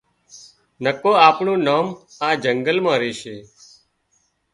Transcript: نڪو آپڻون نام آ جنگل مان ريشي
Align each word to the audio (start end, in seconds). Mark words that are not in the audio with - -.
نڪو 0.83 1.11
آپڻون 1.27 1.59
نام 1.67 1.85
آ 2.27 2.29
جنگل 2.43 2.77
مان 2.83 2.97
ريشي 3.01 3.37